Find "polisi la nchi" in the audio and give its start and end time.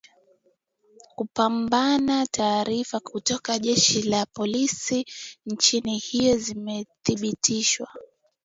4.25-5.79